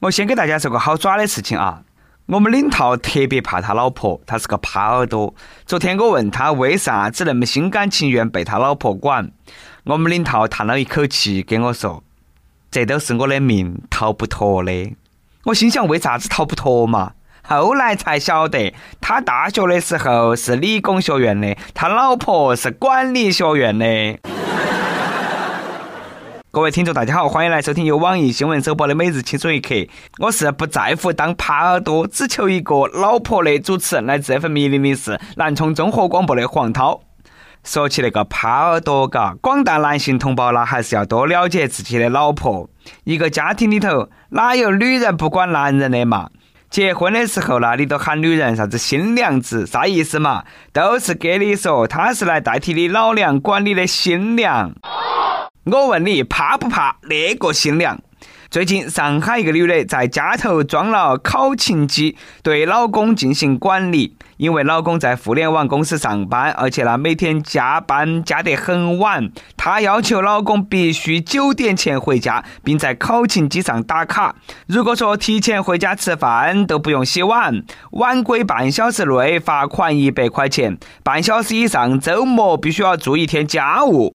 [0.00, 1.82] 我先给大家说个好耍的事情啊。
[2.26, 5.34] 我们领导特别怕他老婆，他是个耙耳朵。
[5.66, 9.32] 昨天我问他为啥子那么心甘情愿被他老婆管，
[9.84, 12.04] 我们领导叹了一口气跟我说
[12.70, 14.94] ：“这都是我的命，逃不脱的。”
[15.46, 17.14] 我心想为啥子逃不脱嘛？
[17.42, 23.86] 后来才晓得，他大学的时候是理工学院的，他老婆是管理学院的。
[26.50, 29.74] 各位听众，大家好，欢迎来收听由网易新闻首播的《每日轻松一刻》。
[30.18, 37.02] 我是不在乎当耙耳朵，只求一个老婆的主持人，来自 FM 零零四南充综合广播的黄涛。
[37.64, 42.70] 说起那个耙耳朵，嘎，广大男性同胞呢，还是要多了解自己的老婆。
[43.04, 46.30] 一个家庭里头，哪有女人不管男人的嘛？
[46.70, 50.44] 结婚的时候呢，你都喊女人啥子新娘子，啥意思嘛？
[50.72, 54.72] 都是给你说，她是来代替你老娘管你的新娘。
[55.70, 57.98] 我问你，怕不怕那个新娘？
[58.50, 64.16] 最近，上海一个女的在家头装了考勤机，对老公进行管理。
[64.38, 74.36] 因为老公在互联网公司上班，而且呢每天加班加得很晚，她要求老公必须九点前回家，并在考勤机上打卡。
[74.68, 84.12] 如果说提前回家吃饭都不用洗碗，晚归半小时内罚款一百块钱，半小时以上周末必须要做一天家务。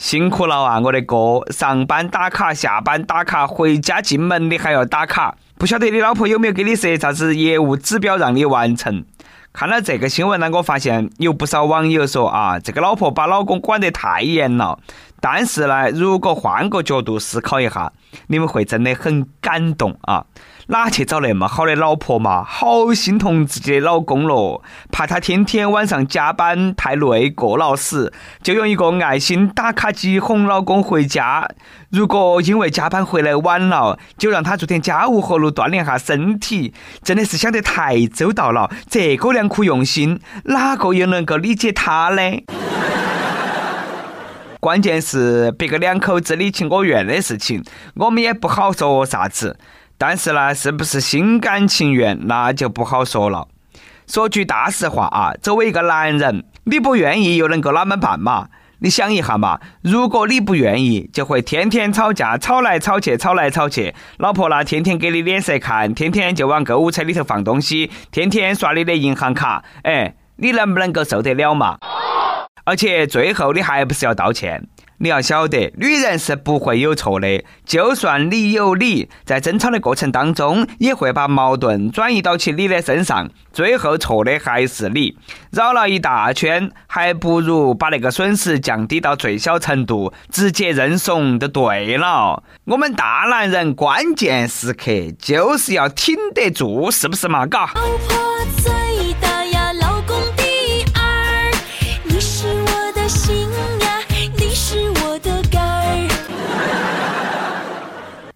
[0.00, 1.44] 辛苦了啊，我的哥！
[1.50, 9.04] 上班打卡，下班打卡，回家进门你还要打卡，不晓得你老婆有没有给你设啥子业务指标让你完成？
[9.52, 14.78] 看了这个新闻呢，我发现有不少网友说啊，这个老婆把老公管得太严了。
[15.20, 17.92] 但是呢，如果换个角度思考一下，
[18.28, 20.24] 你们会真的很感动啊！
[20.70, 22.44] 哪去找那么好的老婆嘛？
[22.44, 31.48] 好心疼自己的老公咯，怕他天天晚上加班太累过劳死，就用一个爱心打卡机哄老公回家。
[31.90, 36.72] 如果因为加班回来晚了，就让他做点家务活路锻炼下身体。
[37.02, 42.22] 真的是想得太周到了，这个良苦用心，哪个又能够理解他呢？
[44.60, 49.58] 关键是别个两口子你情我愿的事情，我们也不好说啥子。
[50.02, 53.46] 但是呢，是不是心甘情愿，那就不好说了。
[54.06, 58.48] 说句大实话啊，作为一个男人，你不愿意又能够哪么办嘛？
[58.78, 63.94] 你想一下嘛，如果你不愿意，就会天天吵架，吵来吵去，吵来吵去。
[64.16, 71.76] 老婆呢，天天给你脸色看，天天就往购物车里头放东西，天天刷你的银行卡，哎，你能不能够受得了嘛？
[72.64, 74.66] 而且最后你还不是要道歉？
[75.02, 77.42] 你要晓得，女人是不会有错的。
[77.64, 85.16] 就算你有理，在争吵的过程当中，也会把矛盾转移到起你的身上，最后错的还是你。
[85.52, 92.42] 绕了一大圈，还不如把那个损失降低到最小程度，直接认怂就对了。
[92.66, 97.46] 我们大男人关键时刻就是要挺得住，是不是嘛？
[97.46, 97.72] 嘎。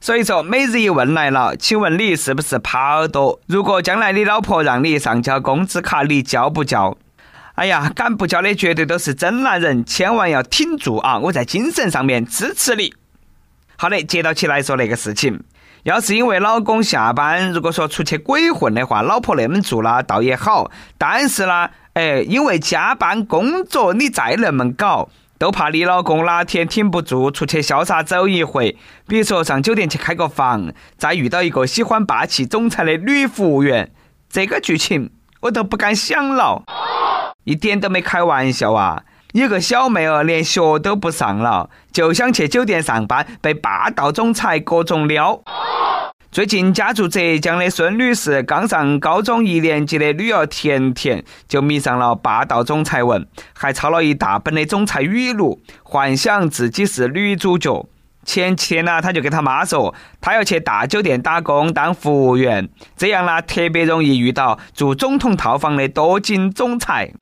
[0.05, 3.41] 所以说，每日一问来了，请问你是不是耙耳朵？
[3.47, 6.95] 如果将来你老婆让你上交工资卡，你交不交？
[7.55, 11.17] 哎呀，敢不交的绝对都是真男人，千万要挺住啊！
[11.17, 12.93] 我在精神上面支持你。
[13.79, 15.43] 好的，接到起来说那个事情，
[15.85, 20.71] 要是因为老公下班，如果说出去鬼混的话，老婆那么做了倒也好。
[20.99, 25.09] 但是呢，哎，因为加班工作，你再那么搞。
[25.39, 28.77] 都怕你老公哪天挺不住，出去潇洒走一回。
[29.07, 33.93] 比如说上酒店去开个房，再遇到一个喜欢霸气总裁的女服务员，
[34.29, 35.11] 这个剧情
[35.43, 36.65] 我都不敢想了，
[37.45, 39.03] 一点都没开玩笑啊！
[39.33, 45.43] 有个小妹儿连学都不上了，就想去酒店上班，被霸道总裁各种撩。
[46.35, 57.87] 最近家住浙江的孙女士刚上高中一年级的女儿甜甜就迷上了霸道总裁文，还抄了一大本的总裁语录，幻想自己是女主角。
[58.25, 67.13] 前七天呢，她就跟她妈说，她要去大酒店打工当服务员，这样呢特别容易遇到住总统套房的多金总裁。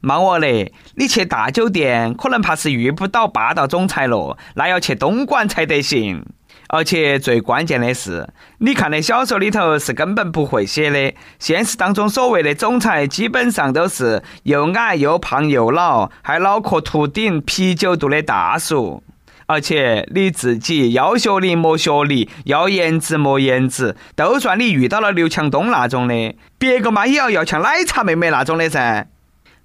[0.00, 6.24] 妈我嘞，你去大酒店可能怕是遇不到霸道总裁了，那要去东莞才得行。
[6.72, 8.28] 而且最关键的是，
[8.58, 19.02] 你看的小说里头是根本不会写的，现实当中所谓的总裁基本上都是又矮又胖又老，还脑壳秃顶、啤酒肚的大叔。
[19.46, 29.08] 而且你自己要学历没学历，要颜值没颜值，都算你遇到了刘强东那种的，别个嘛也要要像奶茶妹妹那种的噻。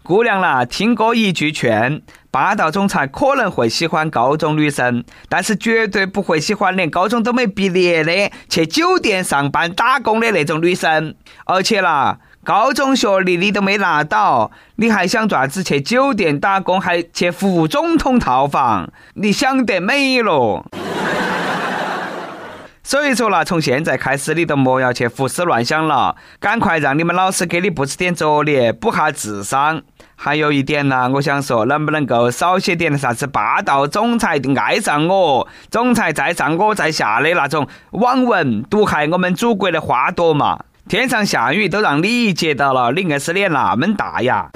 [0.05, 1.99] 姑娘啦，听哥一句劝，
[2.29, 11.15] 霸道总裁可能会喜欢高中女生，但是绝对不会喜欢连高中都没毕业的去酒店上班打工的那种女生。
[11.45, 18.87] 而且啦，高中学历你都没拿到，你还想爪子去酒店打工，还去副总统套房？
[19.15, 20.63] 你想得美咯！
[22.87, 29.81] 所以说啦，从现在开始，你都莫要去胡思乱想了，赶快让你们老师给你布置点作业，补下智商。
[30.15, 40.59] 还有一点呢，我想说，能不能够少写点啥子霸道总裁爱上我，总裁在上我在下的那种网文，毒害我们祖国的花朵嘛？
[40.87, 44.51] 天上下雨都让你接到了，你硬是脸那么大呀？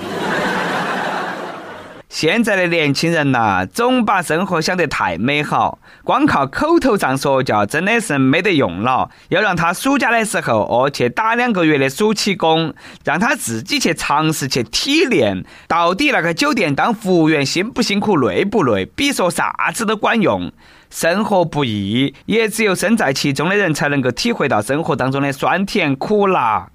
[2.10, 9.12] 现在的年轻人呐，总把生活想得太美好，光靠口头上说教真的是没得用了。
[9.30, 12.74] 要让他暑假的时候哦，去打两个月的暑期工，
[13.06, 18.88] 让他自己去尝试去体验，到底那个酒店当服务员辛不辛苦、累不累？
[18.88, 20.52] 比说啥子都管用。
[20.90, 26.70] 生活不易，也只有身在其中的人才能够体会到生活当中的酸甜苦辣。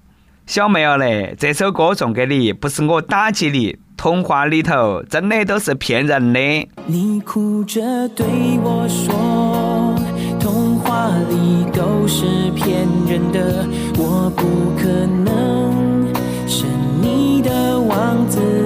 [0.47, 3.77] 小妹儿嘞，这首歌送给你，不是我打击你。
[3.97, 6.39] 童话里头真的都是骗人的。
[6.85, 8.25] 你哭着对
[8.63, 9.95] 我说，
[10.39, 12.25] 童话里都是
[12.55, 13.65] 骗人的，
[13.97, 14.45] 我不
[14.77, 14.87] 可
[15.23, 16.13] 能
[16.47, 16.65] 是
[17.01, 18.64] 你的王子。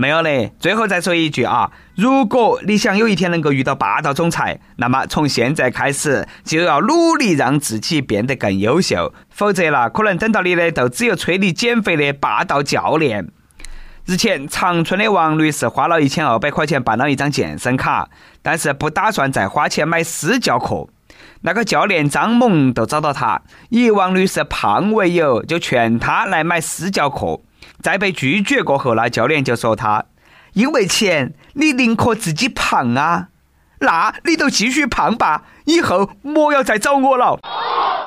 [0.00, 13.28] 没有嘞，最后再说一句啊，如果你想有一天能够遇到霸道总裁，那么从现在开始就要努力让自己变得更优秀，否则啦，可能等到你的都只有催你减肥的霸道教练。
[14.06, 18.08] 日前，长春的王女士花了一千二百块钱办了一张健身卡，
[18.40, 20.88] 但是不打算再花钱买私教课。
[21.42, 27.42] 那个教练张某都找到她，以王女士胖为由，就劝她来买私教课。
[27.82, 30.04] 在被拒绝过后，那教练就说他
[30.54, 33.28] 因为钱，你宁可自己胖啊？
[33.80, 37.38] 那你就继续胖吧，以后莫要再找我了。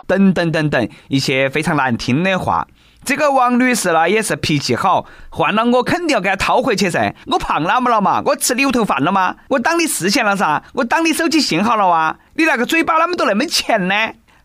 [0.06, 2.68] 等等等等，一些非常难听的话。
[3.04, 7.16] 这个王女士呢，也是脾气好，换了我肯定要给她掏回去噻。
[7.26, 8.22] 我胖哪么了嘛？
[8.26, 9.36] 我吃牛头饭了吗？
[9.50, 10.64] 我挡你视线了噻？
[10.74, 12.16] 我挡你手机信号了哇？
[12.36, 13.96] 你那个嘴巴啷么都那么欠呢？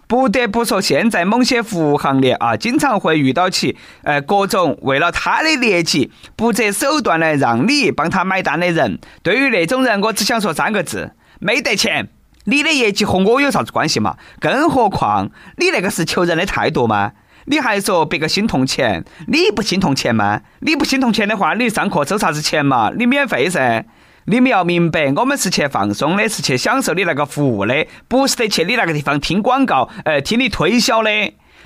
[0.08, 8.98] 不得不说，现在某些服务行业啊，经常会遇到起，呃，各种为了他的业绩不择手段来让你帮他买单的人。
[9.22, 12.08] 对于那种人，我只想说三个字：没得钱。
[12.44, 14.16] 你的业绩和我有啥子关系嘛？
[14.40, 15.28] 更何况
[15.58, 17.12] 你那个是求人的态度吗？
[17.44, 20.40] 你还说别个心痛钱，你不心痛钱吗？
[20.60, 22.90] 你不心痛钱的话，你上课收啥子钱嘛？
[22.96, 23.84] 你免费噻。
[24.30, 31.10] 你们要明白，我们是去放松的，是去享受你那个服务的，不是得去你那个地方听广告，呃，听你推销的。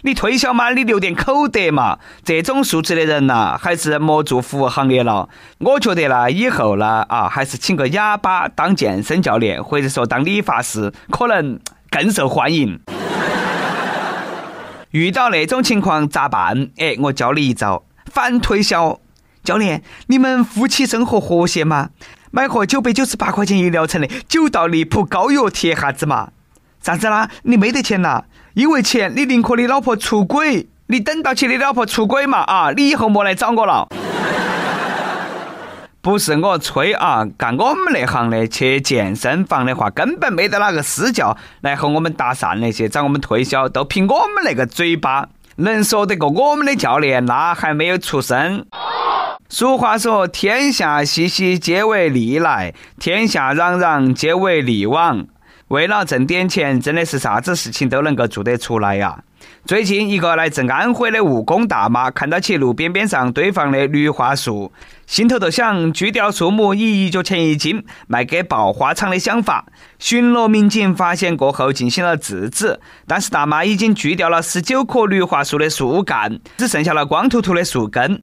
[0.04, 1.98] 你推销嘛，你留点口德嘛。
[2.24, 5.28] 这种素质的人呐，还是莫做服务行业了。
[5.58, 11.58] 我觉得呢，以后呢，啊，还是请个哑巴当健身教练，或者说当理发师，可能
[11.90, 12.78] 更受欢迎。
[14.92, 16.68] 遇到那种情况咋办？
[16.76, 19.00] 哎，我教你一招，反推销。
[19.42, 21.90] 教练，你们夫妻生活和谐吗？
[22.34, 26.30] 买盒九百九十八块钱一疗程的九道离谱膏药贴哈子嘛？
[26.80, 27.28] 啥子啦？
[27.42, 28.24] 你没得钱呐？
[28.54, 32.38] 因为钱，你宁可你老婆出轨，你等到起你老婆出轨嘛？
[32.38, 33.86] 啊，你以后莫来找我了。
[36.00, 48.64] 不是我吹啊，干我们那行的去健身房的话，根本没得哪个私教来和我们搭讪那些找我们推销，都凭我们那个嘴巴，能说得过我们的教练，那还没有出生。
[49.54, 55.26] 俗话说：“天下熙熙，皆为利来；天下攘攘，皆为利往。”
[55.68, 59.22] 为了挣点钱，真的是啥子事情都能够做得出来呀！
[59.66, 64.72] 最近，一个来自安徽的务工大妈看到起路边边上堆放的绿化树，
[65.06, 69.66] 心头就想锯掉树木以一角钱一斤卖给爆花厂的想法。
[69.98, 78.18] 巡逻民警发现过后进行了制止，但是大妈已经锯掉了十九棵绿化树的树干，只剩下了光秃秃的树根。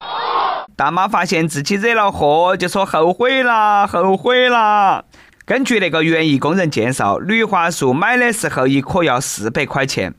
[0.75, 5.05] 大妈发现自己惹了祸，就说后悔了，后悔了。
[5.45, 10.13] 根据那个园艺工人介绍，绿化树买的时候一棵要四百块钱。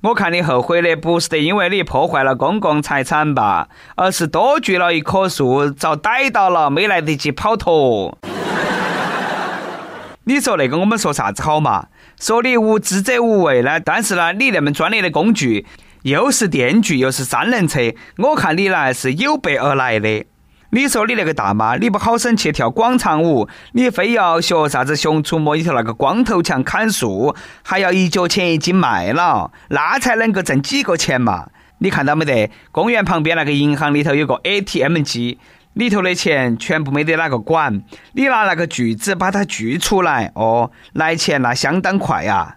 [0.00, 8.18] 我看你后悔的不是得因为你破坏了公共财产吧，而是多锯了一棵树，遭逮到了，没来得及跑脱。
[10.24, 11.86] 你说那个我们说啥子好嘛？
[12.20, 13.78] 说你无知者无畏呢？
[13.78, 15.66] 但是呢，你那么专业的工具。
[16.02, 17.78] 又是电锯又是三轮车，
[18.18, 20.26] 我看你呢是有备而来的。
[20.70, 31.48] 你说你那个大妈，你不好生去跳广场舞，你非要学啥子《熊出没》里头那个光头强砍树，还要一角钱一斤卖了，那才能够挣几个钱嘛？
[31.78, 32.50] 你看到没得？
[32.72, 35.38] 公园旁边那个银行里头有个 ATM 机，
[35.74, 37.82] 里头的钱全部没得哪个管，
[38.14, 42.56] 你拿那个锯子把它锯出来，哦，来钱那相当快呀。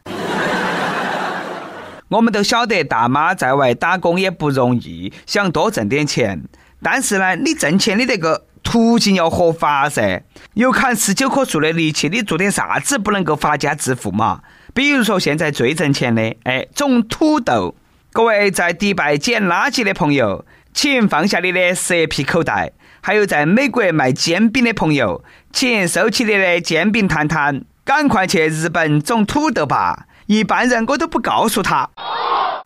[2.09, 6.43] 我们都晓得，大妈在外打工也不容易，想多挣点钱。
[6.83, 10.23] 但是呢，你挣钱的那个途径要合法噻。
[10.53, 14.41] 有砍十九棵树的力气，你做点啥子不能够发家致富嘛？
[14.73, 17.75] 比如说现在最挣钱的，哎，种土豆。
[18.11, 22.69] 各位在迪拜捡垃圾的朋友，请放下你的蛇皮口袋；
[23.01, 30.05] 还有在美国卖煎饼的朋友，请收起你的煎饼摊摊，赶快去日本种土豆吧。
[30.27, 31.89] 一般人我都不告诉他。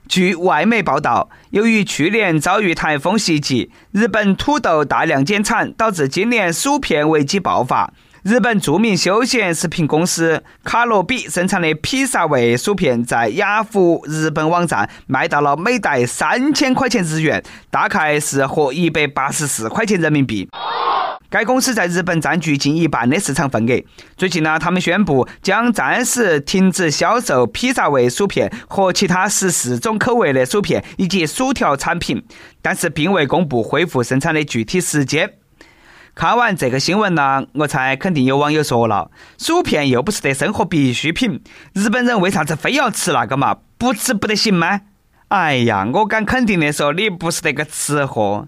[0.07, 7.93] 据外媒报道，由于去年遭遇台风袭击，日本土豆大量减产，导致今年薯片危机爆发。
[8.23, 20.49] 日本著名休闲食品公司卡罗比生产的披萨味薯片，在雅虎日本网站卖到了每袋三千块钱日元，大概是合一百八十四块钱人民币。
[21.29, 23.83] 该公司在日本占据近一半的市场份额。
[24.17, 32.23] 最近呢，他们宣布将暂时停止销售披萨味薯片和其他十四种口味的薯片以及薯条产品，
[32.63, 35.33] 但是并未公布恢复生产的具体时间。
[36.15, 41.41] 看完这个新闻呢，我猜肯定有网友说了：薯片又不是得生活必需品，
[41.73, 43.55] 日本人为啥子非要吃那个嘛？
[43.77, 44.81] 不吃不得行吗？
[45.27, 48.47] 哎呀，我敢肯定的说，你不是那个吃货。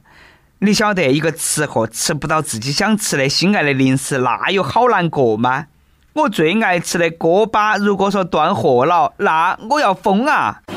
[0.64, 5.66] 你晓得一个吃货吃不到自己想吃的心爱的零食，那有好难过吗？
[6.14, 10.62] 我最爱吃的锅巴，如果说断货了，那我要疯啊！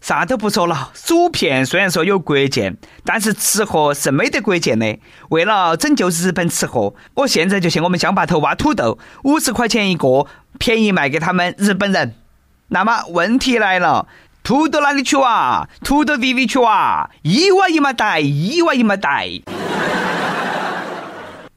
[0.00, 2.72] 啥都不说了，薯片虽然说有国界，
[3.04, 4.96] 但是吃货是没得国界的。
[5.30, 10.28] 为了拯救日本吃货，我现在就去我们乡坝头挖土豆，五十块钱一个，
[10.60, 12.14] 便宜卖给他们日本人。
[12.68, 14.06] 那么问题来了。
[14.44, 15.66] 土豆哪里去挖？
[15.82, 19.26] 土豆地里去挖，一挖一麻袋，一挖一麻袋。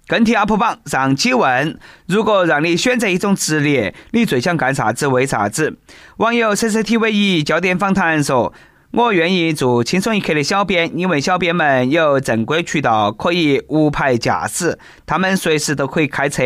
[0.07, 5.05] 跟帖 UP 榜上期问：如果让你选择一种职业，你最想干啥子？
[5.07, 5.77] 为啥子？
[6.15, 8.53] 网友 CCTV 一焦点访谈说：
[8.91, 16.41] 我愿意做轻松一刻的小编，因为小编们有正规渠道可以无牌驾驶，他们随时都可以开车。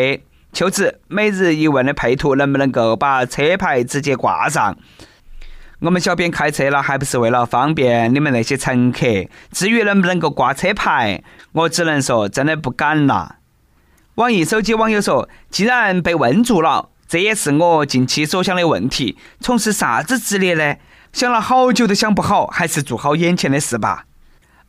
[0.52, 4.76] 秋子每日一问的配图，能不能够把车牌直接挂上？
[5.82, 9.00] 我们小编开车了，还不是为了方便你们那些乘客？
[9.52, 11.24] 至于能不能够挂车牌，
[11.54, 13.38] 我只能说真的不敢了。
[14.16, 19.18] 网易手机网友说：“既然被问住了，这也是我近期所想的问题。
[19.40, 20.76] 从事啥子职业呢？
[21.12, 24.06] 想了好久都想不好，还是做好眼前的事吧。”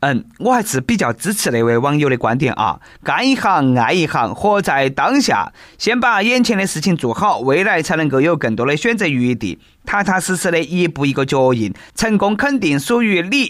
[0.03, 13.49] 嗯，我还是比较支持那位网友的观点啊，干一行爱一行，活在当下，先把眼前的事情做好，未来才能够有更多的选择余地，踏踏实实的一步一个脚印，成功肯定属于你。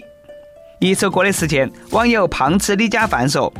[0.78, 3.52] 一首歌的时间，网友胖吃李家饭说。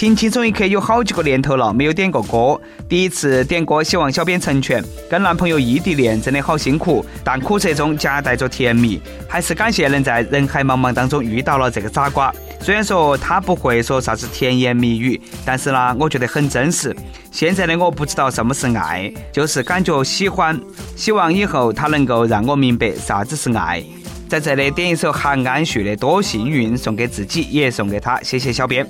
[0.00, 2.58] 听轻松一刻有好几个年头了，没有点过歌。
[2.88, 4.82] 第一次点歌，希望小编成全。
[5.10, 8.98] 跟男朋友异地恋真的好辛苦，但苦涩中夹带着甜蜜。
[9.28, 12.34] 还是感谢能在人海茫茫当中遇到了这个傻瓜。
[12.62, 16.96] 虽然说他不会说啥子甜言蜜语，但是呢，我觉得很真实。
[17.30, 20.58] 现在的我不知道什么是爱，就是感觉喜欢。
[20.96, 23.84] 希望以后他能够让我明白啥子是爱。
[24.30, 28.18] 在这里点一首韩安旭的《多幸运》，送给自己，也送给他。
[28.22, 28.86] 谢谢小编。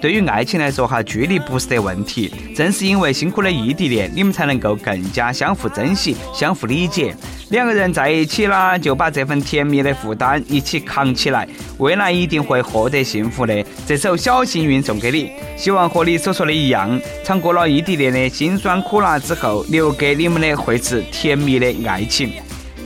[0.00, 2.32] 对于爱情来说，哈，距离不是得问题。
[2.54, 7.14] 正是因为辛苦的异地恋，你们才能够更加相互珍惜、相互理解。
[7.50, 13.64] 两个人在一起啦，就把这份甜蜜的负担一起扛起来，未来一定会获得幸福的。
[13.86, 22.32] 这首小幸运送给你，希望和你所说的一样，尝过了异地恋的辛酸苦辣之后，留给你们的会是甜蜜的爱情。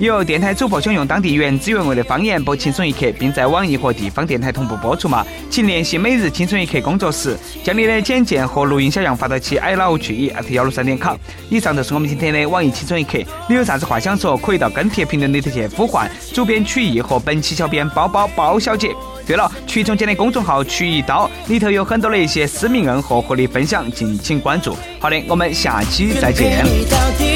[0.07, 5.25] 有电台主播想用当地原汁原味的方言播《轻松一刻》，并在网易和地方电台同步播出吗？
[5.49, 11.17] 请联系每日《轻松一刻》工作室，将你的简介和录音小样发到其 i love 去一幺六三点 com。
[11.49, 13.19] 以上就是我们今天的网易《轻松一刻》，
[13.49, 18.91] 你有啥子话想说，可以到跟帖评论里头去呼唤主编曲艺和本期小编包包包小姐。
[19.25, 24.77] 对了，曲总监的公众号“曲一刀”里头有很多的一些私密硬和和你分享，敬请关注。
[24.99, 27.32] 好的，我们下期再见。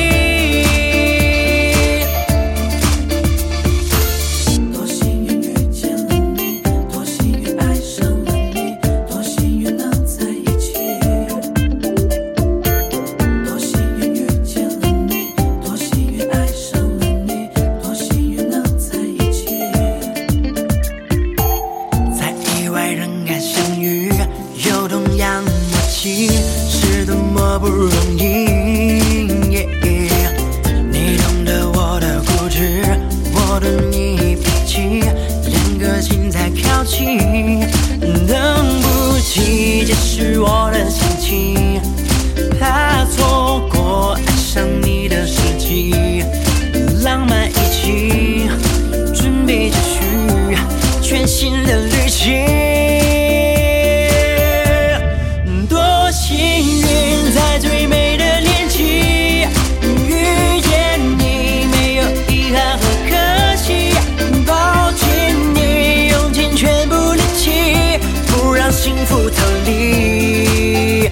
[68.86, 71.10] 幸福逃离。